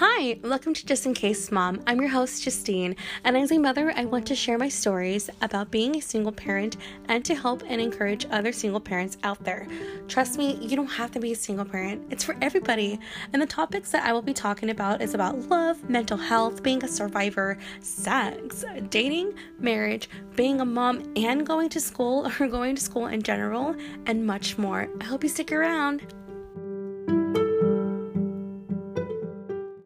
[0.00, 1.82] Hi, welcome to Justine Case Mom.
[1.84, 5.72] I'm your host, Justine, and as a mother, I want to share my stories about
[5.72, 6.76] being a single parent
[7.08, 9.66] and to help and encourage other single parents out there.
[10.06, 13.00] Trust me, you don't have to be a single parent, it's for everybody.
[13.32, 16.84] And the topics that I will be talking about is about love, mental health, being
[16.84, 22.80] a survivor, sex, dating, marriage, being a mom, and going to school or going to
[22.80, 23.74] school in general,
[24.06, 24.88] and much more.
[25.00, 26.06] I hope you stick around.